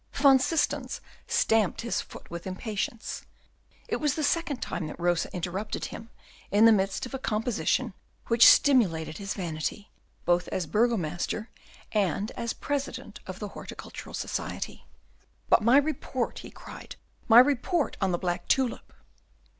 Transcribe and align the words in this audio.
Van 0.13 0.39
Systens 0.39 0.99
stamped 1.27 1.81
his 1.81 2.01
foot 2.01 2.27
with 2.31 2.47
impatience; 2.47 3.23
it 3.87 3.97
was 3.97 4.15
the 4.15 4.23
second 4.23 4.59
time 4.59 4.87
that 4.87 4.99
Rosa 4.99 5.31
interrupted 5.31 5.85
him 5.85 6.09
in 6.49 6.65
the 6.65 6.71
midst 6.71 7.05
of 7.05 7.13
a 7.13 7.19
composition 7.19 7.93
which 8.25 8.47
stimulated 8.47 9.19
his 9.19 9.35
vanity, 9.35 9.91
both 10.25 10.47
as 10.47 10.65
a 10.65 10.69
burgomaster 10.69 11.51
and 11.91 12.31
as 12.31 12.51
President 12.51 13.19
of 13.27 13.37
the 13.37 13.49
Horticultural 13.49 14.15
Society. 14.15 14.87
"But 15.49 15.61
my 15.61 15.77
report!" 15.77 16.39
he 16.39 16.49
cried, 16.49 16.95
"my 17.27 17.37
report 17.37 17.95
on 18.01 18.11
the 18.11 18.17
black 18.17 18.47
tulip!" 18.47 18.91